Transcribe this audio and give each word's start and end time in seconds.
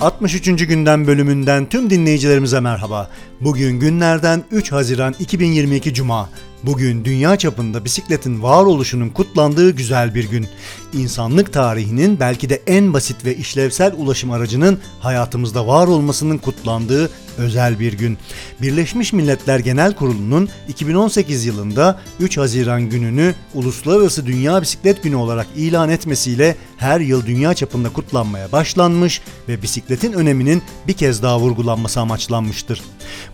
63. 0.00 0.66
günden 0.66 1.06
bölümünden 1.06 1.68
tüm 1.68 1.90
dinleyicilerimize 1.90 2.60
merhaba. 2.60 3.10
Bugün 3.40 3.80
günlerden 3.80 4.44
3 4.50 4.72
Haziran 4.72 5.14
2022 5.18 5.94
Cuma. 5.94 6.28
Bugün 6.62 7.04
dünya 7.04 7.36
çapında 7.36 7.84
bisikletin 7.84 8.42
varoluşunun 8.42 9.08
kutlandığı 9.08 9.70
güzel 9.70 10.14
bir 10.14 10.30
gün. 10.30 10.46
İnsanlık 10.92 11.52
tarihinin 11.52 12.20
belki 12.20 12.50
de 12.50 12.62
en 12.66 12.92
basit 12.92 13.24
ve 13.24 13.36
işlevsel 13.36 13.92
ulaşım 13.96 14.30
aracının 14.30 14.78
hayatımızda 15.00 15.66
var 15.66 15.86
olmasının 15.86 16.38
kutlandığı 16.38 17.10
özel 17.38 17.80
bir 17.80 17.92
gün. 17.92 18.18
Birleşmiş 18.62 19.12
Milletler 19.12 19.58
Genel 19.58 19.94
Kurulu'nun 19.94 20.48
2018 20.68 21.44
yılında 21.44 22.00
3 22.20 22.38
Haziran 22.38 22.82
gününü 22.82 23.34
Uluslararası 23.54 24.26
Dünya 24.26 24.62
Bisiklet 24.62 25.02
Günü 25.02 25.16
olarak 25.16 25.46
ilan 25.56 25.88
etmesiyle 25.88 26.56
her 26.76 27.00
yıl 27.00 27.26
dünya 27.26 27.54
çapında 27.54 27.88
kutlanmaya 27.88 28.52
başlanmış 28.52 29.22
ve 29.48 29.62
bisikletin 29.62 30.12
öneminin 30.12 30.62
bir 30.86 30.92
kez 30.92 31.22
daha 31.22 31.40
vurgulanması 31.40 32.00
amaçlanmıştır. 32.00 32.82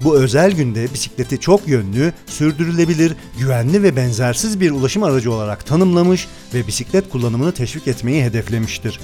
Bu 0.05 0.17
özel 0.17 0.53
günde 0.53 0.93
bisikleti 0.95 1.41
çok 1.41 1.69
yönlü, 1.69 2.13
sürdürülebilir, 2.27 3.16
güvenli 3.39 3.83
ve 3.83 3.97
benzersiz 3.97 4.61
bir 4.61 4.71
ulaşım 4.71 5.03
aracı 5.03 5.33
olarak 5.33 5.67
tanımlamış 5.67 6.29
ve 6.55 6.67
bisiklet 6.67 7.09
kullanımını 7.09 7.53
teşvik 7.53 7.89
etmeyi 7.89 8.25
hedeflemiştir. 8.25 9.01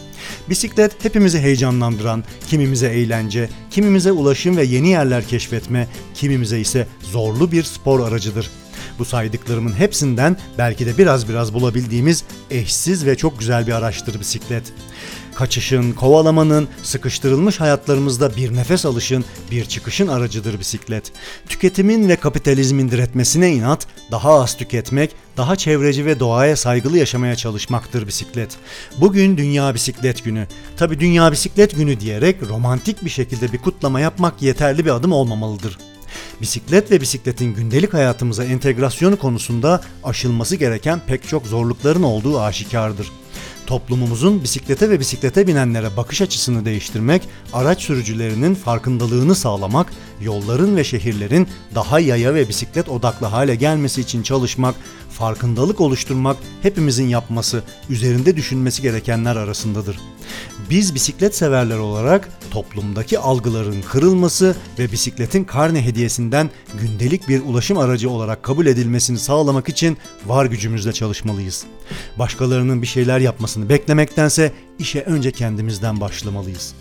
Bisiklet 0.48 1.04
hepimizi 1.04 1.38
heyecanlandıran, 1.38 2.24
kimimize 2.48 2.86
eğlence, 2.86 3.48
kimimize 3.70 4.12
ulaşım 4.12 4.56
ve 4.56 4.64
yeni 4.64 4.88
yerler 4.88 5.26
keşfetme, 5.26 5.88
kimimize 6.14 6.60
ise 6.60 6.86
zorlu 7.02 7.52
bir 7.52 7.62
spor 7.62 8.00
aracıdır. 8.08 8.50
Bu 8.98 9.04
saydıklarımın 9.04 9.72
hepsinden 9.72 10.36
belki 10.58 10.86
de 10.86 10.98
biraz 10.98 11.28
biraz 11.28 11.54
bulabildiğimiz 11.54 12.24
eşsiz 12.50 13.06
ve 13.06 13.16
çok 13.16 13.38
güzel 13.38 13.66
bir 13.66 13.72
araçtır 13.72 14.20
bisiklet. 14.20 14.72
Kaçışın, 15.34 15.92
kovalamanın, 15.92 16.68
sıkıştırılmış 16.82 17.60
hayatlarımızda 17.60 18.36
bir 18.36 18.56
nefes 18.56 18.86
alışın, 18.86 19.24
bir 19.50 19.64
çıkışın 19.64 20.08
aracıdır 20.08 20.58
bisiklet. 20.58 21.12
Tüketimin 21.48 22.08
ve 22.08 22.16
kapitalizmin 22.16 22.90
diretmesine 22.90 23.52
inat, 23.52 23.86
daha 24.10 24.40
az 24.42 24.56
tüketmek, 24.56 25.10
daha 25.36 25.56
çevreci 25.56 26.06
ve 26.06 26.20
doğaya 26.20 26.56
saygılı 26.56 26.98
yaşamaya 26.98 27.36
çalışmaktır 27.36 28.06
bisiklet. 28.06 28.56
Bugün 28.98 29.36
Dünya 29.36 29.74
Bisiklet 29.74 30.24
Günü. 30.24 30.46
Tabi 30.76 31.00
Dünya 31.00 31.32
Bisiklet 31.32 31.76
Günü 31.76 32.00
diyerek 32.00 32.36
romantik 32.48 33.04
bir 33.04 33.10
şekilde 33.10 33.52
bir 33.52 33.58
kutlama 33.58 34.00
yapmak 34.00 34.42
yeterli 34.42 34.84
bir 34.84 34.90
adım 34.90 35.12
olmamalıdır. 35.12 35.78
Bisiklet 36.40 36.90
ve 36.90 37.00
bisikletin 37.00 37.54
gündelik 37.54 37.94
hayatımıza 37.94 38.44
entegrasyonu 38.44 39.18
konusunda 39.18 39.80
aşılması 40.04 40.56
gereken 40.56 41.00
pek 41.06 41.28
çok 41.28 41.46
zorlukların 41.46 42.02
olduğu 42.02 42.40
aşikardır 42.40 43.12
toplumumuzun 43.66 44.42
bisiklete 44.42 44.90
ve 44.90 45.00
bisiklete 45.00 45.46
binenlere 45.46 45.96
bakış 45.96 46.22
açısını 46.22 46.64
değiştirmek, 46.64 47.28
araç 47.52 47.82
sürücülerinin 47.82 48.54
farkındalığını 48.54 49.34
sağlamak, 49.34 49.92
yolların 50.20 50.76
ve 50.76 50.84
şehirlerin 50.84 51.48
daha 51.74 52.00
yaya 52.00 52.34
ve 52.34 52.48
bisiklet 52.48 52.88
odaklı 52.88 53.26
hale 53.26 53.54
gelmesi 53.54 54.00
için 54.00 54.22
çalışmak, 54.22 54.74
farkındalık 55.10 55.80
oluşturmak 55.80 56.36
hepimizin 56.62 57.08
yapması, 57.08 57.62
üzerinde 57.90 58.36
düşünmesi 58.36 58.82
gerekenler 58.82 59.36
arasındadır. 59.36 59.98
Biz 60.70 60.94
bisiklet 60.94 61.36
severler 61.36 61.78
olarak 61.78 62.28
toplumdaki 62.52 63.18
algıların 63.18 63.82
kırılması 63.82 64.56
ve 64.78 64.92
bisikletin 64.92 65.44
karne 65.44 65.84
hediyesinden 65.84 66.50
gündelik 66.80 67.28
bir 67.28 67.42
ulaşım 67.42 67.78
aracı 67.78 68.10
olarak 68.10 68.42
kabul 68.42 68.66
edilmesini 68.66 69.18
sağlamak 69.18 69.68
için 69.68 69.96
var 70.26 70.46
gücümüzle 70.46 70.92
çalışmalıyız. 70.92 71.64
Başkalarının 72.18 72.82
bir 72.82 72.86
şeyler 72.86 73.20
yapmasını 73.20 73.68
beklemektense 73.68 74.52
işe 74.78 75.00
önce 75.00 75.30
kendimizden 75.30 76.00
başlamalıyız. 76.00 76.74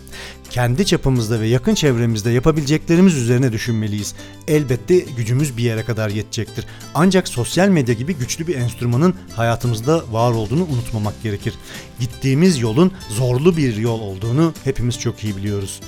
Kendi 0.50 0.86
çapımızda 0.86 1.40
ve 1.40 1.46
yakın 1.46 1.74
çevremizde 1.74 2.30
yapabileceklerimiz 2.30 3.14
üzerine 3.14 3.52
düşünmeliyiz. 3.52 4.14
Elbette 4.48 4.98
gücümüz 4.98 5.56
bir 5.56 5.62
yere 5.62 5.84
kadar 5.84 6.08
yetecektir. 6.08 6.66
Ancak 6.94 7.28
sosyal 7.28 7.68
medya 7.68 7.94
gibi 7.94 8.14
güçlü 8.14 8.46
bir 8.46 8.54
enstrümanın 8.54 9.14
hayatımızda 9.36 10.02
var 10.12 10.32
olduğunu 10.32 10.64
unutmamak 10.64 11.22
gerekir. 11.22 11.54
Gittiğimiz 12.00 12.58
yolun 12.58 12.92
zorlu 13.08 13.56
bir 13.56 13.76
yol 13.76 14.00
olduğunu 14.00 14.54
hepimiz 14.64 15.00
çok 15.00 15.24
iyi 15.24 15.36
biliyoruz. 15.36 15.80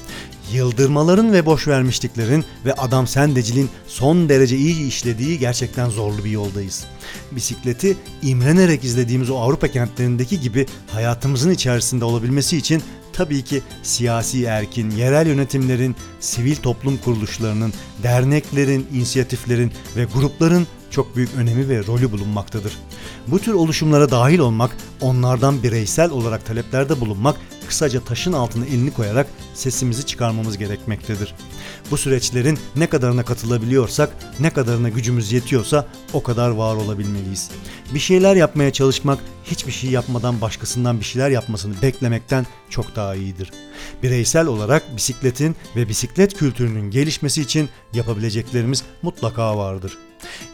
Yıldırmaların 0.53 1.33
ve 1.33 1.47
boş 1.47 1.69
vermişliklerin 1.69 2.45
ve 2.65 2.73
adam 2.73 3.07
sendecilin 3.07 3.71
son 3.87 4.29
derece 4.29 4.57
iyi 4.57 4.87
işlediği 4.89 5.39
gerçekten 5.39 5.91
zorlu 5.91 6.25
bir 6.25 6.31
yoldayız. 6.31 6.85
Bisikleti 7.33 7.97
imrenerek 8.23 8.85
izlediğimiz 8.85 9.31
o 9.31 9.37
Avrupa 9.37 9.69
kentlerindeki 9.69 10.41
gibi 10.41 10.67
hayatımızın 10.93 11.51
içerisinde 11.51 12.05
olabilmesi 12.05 12.57
için 12.57 12.83
tabii 13.13 13.43
ki 13.43 13.63
siyasi 13.83 14.45
erkin, 14.45 14.91
yerel 14.91 15.27
yönetimlerin, 15.27 15.97
sivil 16.21 16.57
toplum 16.57 16.97
kuruluşlarının, 16.97 17.73
derneklerin, 18.03 18.87
inisiyatiflerin 18.93 19.73
ve 19.97 20.05
grupların 20.05 20.67
çok 20.91 21.17
büyük 21.17 21.35
önemi 21.37 21.69
ve 21.69 21.87
rolü 21.87 22.13
bulunmaktadır. 22.13 22.79
Bu 23.27 23.39
tür 23.39 23.55
oluşumlara 23.55 24.11
dahil 24.11 24.39
olmak, 24.39 24.77
onlardan 25.01 25.63
bireysel 25.63 26.11
olarak 26.11 26.47
taleplerde 26.47 27.01
bulunmak, 27.01 27.37
kısaca 27.67 28.01
taşın 28.01 28.33
altına 28.33 28.67
elini 28.67 28.91
koyarak 28.91 29.27
sesimizi 29.55 30.07
çıkarmamız 30.07 30.59
gerekmektedir. 30.59 31.35
Bu 31.91 31.97
süreçlerin 31.97 32.59
ne 32.77 32.87
kadarına 32.87 33.25
katılabiliyorsak, 33.25 34.11
ne 34.41 34.51
kadarına 34.51 34.89
gücümüz 34.89 35.33
yetiyorsa 35.33 35.87
o 36.13 36.23
kadar 36.23 36.51
var 36.51 36.77
olabilmeliyiz. 36.77 37.51
Bir 37.95 37.99
şeyler 37.99 38.37
yapmaya 38.37 38.73
çalışmak, 38.73 39.19
hiçbir 39.45 39.73
şey 39.73 39.91
yapmadan 39.91 40.41
başkasından 40.41 41.01
bir 41.01 41.05
şeyler 41.05 41.31
yapmasını 41.31 41.83
beklemekten 41.83 42.47
çok 42.71 42.97
daha 42.97 43.15
iyidir. 43.15 43.51
Bireysel 44.03 44.47
olarak 44.47 44.97
bisikletin 44.97 45.57
ve 45.77 45.89
bisiklet 45.89 46.35
kültürünün 46.35 46.91
gelişmesi 46.91 47.43
için 47.43 47.69
yapabileceklerimiz 47.93 48.83
mutlaka 49.03 49.59
vardır. 49.59 49.99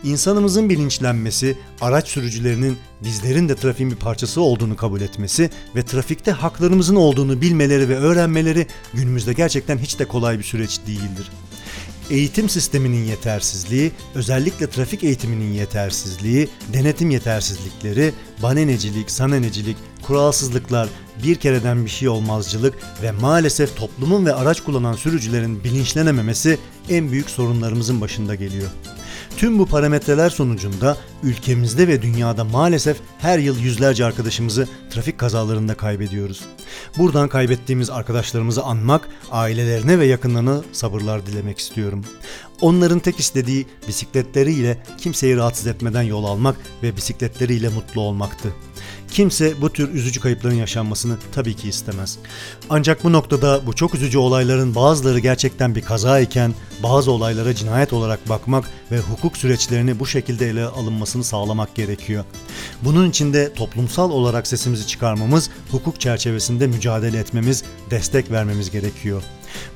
İnsanımızın 0.05 0.71
bilinçlenmesi, 0.71 1.59
araç 1.81 2.09
sürücülerinin 2.09 2.79
bizlerin 3.05 3.49
de 3.49 3.57
trafiğin 3.57 3.91
bir 3.91 3.97
parçası 3.97 4.41
olduğunu 4.41 4.77
kabul 4.77 5.01
etmesi 5.01 5.51
ve 5.77 5.83
trafikte 5.83 6.31
haklarımızın 6.31 6.97
olduğunu 6.97 7.41
bilmeleri 7.41 7.89
ve 7.89 7.97
öğrenmeleri 7.97 8.67
günümüzde 8.95 9.33
gerçekten 9.33 9.79
hiç 9.79 9.99
de 9.99 10.05
kolay 10.05 10.39
bir 10.39 10.45
süreç 10.45 10.81
değildir. 10.87 11.31
Eğitim 12.11 12.49
sisteminin 12.49 13.05
yetersizliği, 13.05 13.93
özellikle 14.15 14.71
trafik 14.71 15.05
eğitiminin 15.05 15.53
yetersizliği, 15.53 16.49
denetim 16.73 17.11
yetersizlikleri, 17.11 18.13
banenecilik, 18.43 19.11
sanenecilik, 19.11 19.77
kuralsızlıklar, 20.03 20.89
bir 21.25 21.35
kereden 21.35 21.85
bir 21.85 21.91
şey 21.91 22.09
olmazcılık 22.09 22.75
ve 23.03 23.13
maalesef 23.13 23.77
toplumun 23.77 24.27
ve 24.27 24.35
araç 24.35 24.61
kullanan 24.61 24.93
sürücülerin 24.93 25.65
bilinçlenememesi 25.65 26.59
en 26.89 27.13
büyük 27.13 27.31
sorunlarımızın 27.31 28.01
başında 28.01 28.35
geliyor. 28.35 28.71
Tüm 29.37 29.59
bu 29.59 29.67
parametreler 29.67 30.31
sonucunda 30.31 30.97
ülkemizde 31.23 31.89
ve 31.89 32.03
dünyada 32.03 32.45
maalesef 32.45 32.97
her 33.19 33.39
yıl 33.39 33.59
yüzlerce 33.59 34.05
arkadaşımızı 34.05 34.69
trafik 34.91 35.19
kazalarında 35.19 35.75
kaybediyoruz. 35.75 36.45
Buradan 36.99 37.29
kaybettiğimiz 37.29 37.91
arkadaşlarımızı 37.91 38.63
anmak, 38.63 39.09
ailelerine 39.31 39.99
ve 39.99 40.07
yakınlarına 40.07 40.61
sabırlar 40.73 41.27
dilemek 41.27 41.59
istiyorum. 41.59 42.05
Onların 42.61 42.99
tek 42.99 43.21
istediği 43.21 43.67
bisikletleriyle 43.89 44.83
kimseyi 44.99 45.37
rahatsız 45.37 45.67
etmeden 45.67 46.03
yol 46.03 46.25
almak 46.25 46.57
ve 46.83 46.97
bisikletleriyle 46.97 47.69
mutlu 47.69 48.01
olmaktı. 48.01 48.49
Kimse 49.11 49.61
bu 49.61 49.73
tür 49.73 49.95
üzücü 49.95 50.21
kayıpların 50.21 50.55
yaşanmasını 50.55 51.17
tabii 51.33 51.57
ki 51.57 51.69
istemez. 51.69 52.19
Ancak 52.71 53.05
bu 53.05 53.13
noktada 53.13 53.67
bu 53.67 53.73
çok 53.73 53.95
üzücü 53.95 54.19
olayların 54.19 54.75
bazıları 54.75 55.19
gerçekten 55.19 55.75
bir 55.75 55.83
kaza 55.83 56.21
iken 56.21 56.55
bazı 56.83 57.11
olaylara 57.11 57.55
cinayet 57.55 57.93
olarak 57.93 58.29
bakmak 58.29 58.65
ve 58.93 58.99
hukuk 58.99 59.37
süreçlerini 59.37 60.01
bu 60.01 60.07
şekilde 60.07 60.49
ele 60.49 60.65
alınmasını 60.65 61.25
sağlamak 61.25 61.75
gerekiyor. 61.75 62.25
Bunun 62.83 63.11
için 63.11 63.33
de 63.33 63.55
toplumsal 63.55 64.11
olarak 64.11 64.47
sesimizi 64.47 64.87
çıkarmamız, 64.87 65.51
hukuk 65.71 66.01
çerçevesinde 66.01 66.67
mücadele 66.67 67.19
etmemiz, 67.19 67.65
destek 67.91 68.31
vermemiz 68.31 68.71
gerekiyor. 68.71 69.23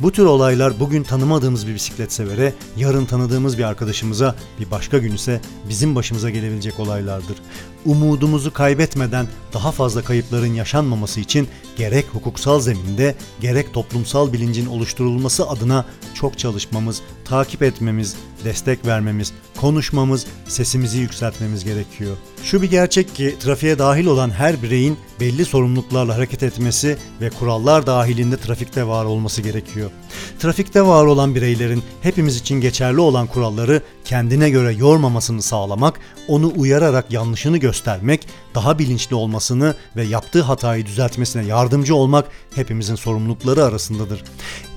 Bu 0.00 0.12
tür 0.12 0.24
olaylar 0.24 0.80
bugün 0.80 1.02
tanımadığımız 1.02 1.66
bir 1.66 1.74
bisiklet 1.74 2.12
severe, 2.12 2.54
yarın 2.76 3.04
tanıdığımız 3.04 3.58
bir 3.58 3.64
arkadaşımıza, 3.64 4.34
bir 4.60 4.70
başka 4.70 4.98
gün 4.98 5.14
ise 5.14 5.40
bizim 5.68 5.94
başımıza 5.94 6.30
gelebilecek 6.30 6.80
olaylardır. 6.80 7.36
Umudumuzu 7.84 8.52
kaybetmeden 8.52 9.26
daha 9.52 9.72
fazla 9.72 10.02
kayıpların 10.02 10.54
yaşanmaması 10.54 11.20
için 11.20 11.48
gerek 11.76 12.06
hukuksal 12.12 12.60
zeminde 12.60 13.14
gerek 13.40 13.74
toplumsal 13.74 14.32
bilincin 14.32 14.66
oluşturulması 14.66 15.48
adına 15.48 15.84
çok 16.14 16.38
çalışmamız, 16.38 17.02
takip 17.24 17.62
etmemiz, 17.62 18.16
destek 18.44 18.86
vermemiz, 18.86 19.32
konuşmamız, 19.56 20.26
sesimizi 20.48 20.98
yükseltmemiz 20.98 21.64
gerekiyor. 21.64 22.16
Şu 22.44 22.62
bir 22.62 22.70
gerçek 22.70 23.14
ki 23.14 23.34
trafiğe 23.40 23.78
dahil 23.78 24.06
olan 24.06 24.30
her 24.30 24.62
bireyin 24.62 24.96
belli 25.20 25.44
sorumluluklarla 25.44 26.16
hareket 26.16 26.42
etmesi 26.42 26.96
ve 27.20 27.30
kurallar 27.30 27.86
dahilinde 27.86 28.36
trafikte 28.36 28.86
var 28.86 29.04
olması 29.04 29.42
gerekiyor. 29.42 29.90
Trafikte 30.38 30.82
var 30.82 31.04
olan 31.04 31.34
bireylerin 31.34 31.82
hepimiz 32.02 32.36
için 32.36 32.60
geçerli 32.60 33.00
olan 33.00 33.26
kuralları 33.26 33.82
kendine 34.04 34.50
göre 34.50 34.72
yormamasını 34.72 35.42
sağlamak, 35.42 36.00
onu 36.28 36.52
uyararak 36.56 37.12
yanlışını 37.12 37.58
göstermek, 37.58 38.28
daha 38.54 38.78
bilinçli 38.78 39.16
olmasını 39.16 39.74
ve 39.96 40.04
yaptığı 40.04 40.42
hatayı 40.42 40.86
düzeltmesine 40.86 41.46
yardımcı 41.46 41.94
olmak 41.94 42.28
hepimizin 42.54 42.94
sorumlulukları 42.94 43.64
arasındadır. 43.64 44.24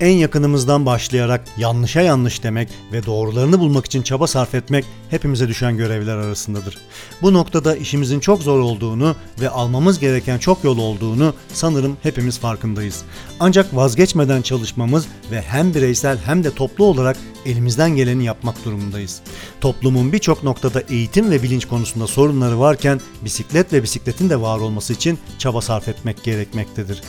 En 0.00 0.12
yakınımızdan 0.12 0.86
başlayarak 0.86 1.44
yanlışa 1.56 2.00
yanlış 2.00 2.42
demek 2.42 2.68
ve 2.92 3.06
doğrularını 3.06 3.60
bulmak 3.60 3.86
için 3.86 4.02
çaba 4.02 4.26
sarf 4.26 4.54
etmek 4.54 4.84
hepimize 5.10 5.48
düşen 5.48 5.76
görevler 5.76 6.16
arasındadır. 6.16 6.78
Bu 7.22 7.32
noktada 7.32 7.76
işimizin 7.76 8.20
çok 8.20 8.42
zor 8.42 8.60
olduğunu 8.60 9.16
ve 9.40 9.50
almamız 9.50 9.98
gereken 9.98 10.27
çok 10.36 10.64
yol 10.64 10.78
olduğunu 10.78 11.34
sanırım 11.52 11.96
hepimiz 12.02 12.38
farkındayız. 12.38 13.02
Ancak 13.40 13.76
vazgeçmeden 13.76 14.42
çalışmamız 14.42 15.06
ve 15.30 15.42
hem 15.42 15.74
bireysel 15.74 16.18
hem 16.18 16.44
de 16.44 16.54
toplu 16.54 16.84
olarak 16.84 17.16
elimizden 17.46 17.96
geleni 17.96 18.24
yapmak 18.24 18.64
durumundayız. 18.64 19.20
Toplumun 19.60 20.12
birçok 20.12 20.42
noktada 20.42 20.80
eğitim 20.80 21.30
ve 21.30 21.42
bilinç 21.42 21.64
konusunda 21.64 22.06
sorunları 22.06 22.60
varken 22.60 23.00
bisiklet 23.24 23.72
ve 23.72 23.82
bisikletin 23.82 24.30
de 24.30 24.40
var 24.40 24.58
olması 24.58 24.92
için 24.92 25.18
çaba 25.38 25.60
sarf 25.60 25.88
etmek 25.88 26.24
gerekmektedir. 26.24 27.02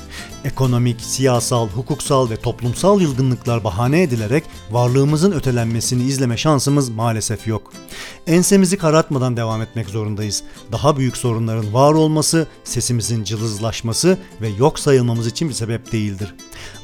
Ekonomik, 0.45 1.01
siyasal, 1.01 1.67
hukuksal 1.67 2.29
ve 2.29 2.35
toplumsal 2.35 3.01
yılgınlıklar 3.01 3.63
bahane 3.63 4.01
edilerek 4.01 4.43
varlığımızın 4.71 5.31
ötelenmesini 5.31 6.03
izleme 6.03 6.37
şansımız 6.37 6.89
maalesef 6.89 7.47
yok. 7.47 7.73
Ensemizi 8.27 8.77
karartmadan 8.77 9.37
devam 9.37 9.61
etmek 9.61 9.89
zorundayız. 9.89 10.43
Daha 10.71 10.97
büyük 10.97 11.17
sorunların 11.17 11.73
var 11.73 11.93
olması, 11.93 12.47
sesimizin 13.09 13.23
cılızlaşması 13.23 14.17
ve 14.41 14.49
yok 14.49 14.79
sayılmamız 14.79 15.27
için 15.27 15.49
bir 15.49 15.53
sebep 15.53 15.91
değildir. 15.91 16.35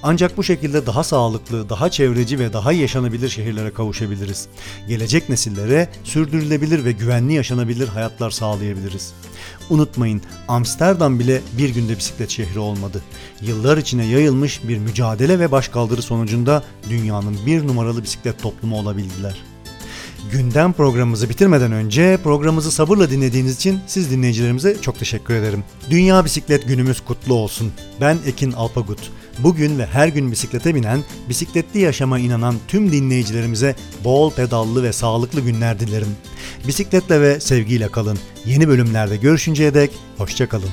Ancak 0.03 0.37
bu 0.37 0.43
şekilde 0.43 0.85
daha 0.85 1.03
sağlıklı, 1.03 1.69
daha 1.69 1.89
çevreci 1.89 2.39
ve 2.39 2.53
daha 2.53 2.71
yaşanabilir 2.71 3.29
şehirlere 3.29 3.73
kavuşabiliriz. 3.73 4.47
Gelecek 4.87 5.29
nesillere 5.29 5.89
sürdürülebilir 6.03 6.85
ve 6.85 6.91
güvenli 6.91 7.33
yaşanabilir 7.33 7.87
hayatlar 7.87 8.31
sağlayabiliriz. 8.31 9.13
Unutmayın 9.69 10.21
Amsterdam 10.47 11.19
bile 11.19 11.41
bir 11.57 11.69
günde 11.69 11.97
bisiklet 11.97 12.29
şehri 12.29 12.59
olmadı. 12.59 13.01
Yıllar 13.41 13.77
içine 13.77 14.05
yayılmış 14.05 14.61
bir 14.67 14.77
mücadele 14.77 15.39
ve 15.39 15.51
başkaldırı 15.51 16.01
sonucunda 16.01 16.63
dünyanın 16.89 17.37
bir 17.45 17.67
numaralı 17.67 18.03
bisiklet 18.03 18.41
toplumu 18.41 18.77
olabildiler. 18.77 19.54
Gündem 20.37 20.73
programımızı 20.73 21.29
bitirmeden 21.29 21.71
önce 21.71 22.17
programımızı 22.23 22.71
sabırla 22.71 23.09
dinlediğiniz 23.09 23.55
için 23.55 23.79
siz 23.87 24.11
dinleyicilerimize 24.11 24.81
çok 24.81 24.99
teşekkür 24.99 25.33
ederim. 25.33 25.63
Dünya 25.89 26.25
Bisiklet 26.25 26.67
Günümüz 26.67 26.99
kutlu 26.99 27.33
olsun. 27.33 27.71
Ben 28.01 28.17
Ekin 28.25 28.51
Alpagut. 28.51 29.11
Bugün 29.39 29.79
ve 29.79 29.85
her 29.85 30.07
gün 30.07 30.31
bisiklete 30.31 30.75
binen, 30.75 31.03
bisikletli 31.29 31.79
yaşama 31.79 32.19
inanan 32.19 32.55
tüm 32.67 32.91
dinleyicilerimize 32.91 33.75
bol 34.03 34.31
pedallı 34.31 34.83
ve 34.83 34.93
sağlıklı 34.93 35.41
günler 35.41 35.79
dilerim. 35.79 36.15
Bisikletle 36.67 37.21
ve 37.21 37.39
sevgiyle 37.39 37.87
kalın. 37.87 38.19
Yeni 38.45 38.67
bölümlerde 38.67 39.17
görüşünceye 39.17 39.73
dek 39.73 39.91
hoşçakalın. 40.17 40.69